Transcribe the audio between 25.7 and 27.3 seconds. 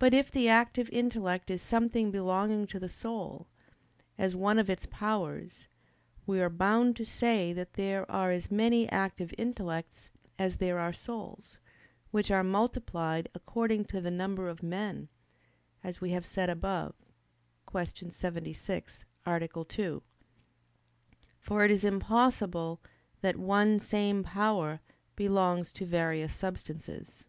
various substances.